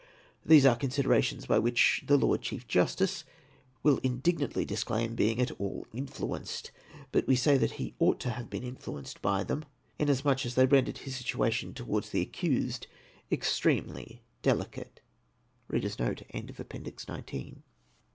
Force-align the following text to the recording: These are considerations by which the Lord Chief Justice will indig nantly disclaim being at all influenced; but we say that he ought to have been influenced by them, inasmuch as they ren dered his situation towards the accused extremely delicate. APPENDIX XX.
These 0.43 0.65
are 0.65 0.75
considerations 0.75 1.45
by 1.45 1.59
which 1.59 2.01
the 2.07 2.17
Lord 2.17 2.41
Chief 2.41 2.67
Justice 2.67 3.23
will 3.83 3.99
indig 3.99 4.39
nantly 4.39 4.65
disclaim 4.65 5.13
being 5.13 5.39
at 5.39 5.51
all 5.59 5.85
influenced; 5.93 6.71
but 7.11 7.27
we 7.27 7.35
say 7.35 7.55
that 7.59 7.73
he 7.73 7.93
ought 7.99 8.19
to 8.21 8.31
have 8.31 8.49
been 8.49 8.63
influenced 8.63 9.21
by 9.21 9.43
them, 9.43 9.63
inasmuch 9.99 10.43
as 10.43 10.55
they 10.55 10.65
ren 10.65 10.87
dered 10.87 10.97
his 10.97 11.15
situation 11.17 11.75
towards 11.75 12.09
the 12.09 12.21
accused 12.21 12.87
extremely 13.31 14.23
delicate. 14.41 15.01
APPENDIX 15.69 15.95
XX. 15.97 17.61